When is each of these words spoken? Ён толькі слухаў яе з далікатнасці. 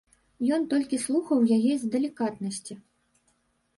Ён 0.55 0.63
толькі 0.71 0.99
слухаў 1.03 1.45
яе 1.57 1.73
з 1.83 1.91
далікатнасці. 1.97 2.73